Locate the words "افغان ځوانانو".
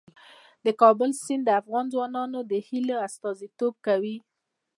1.61-2.39